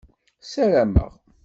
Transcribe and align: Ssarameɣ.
Ssarameɣ. 0.43 1.11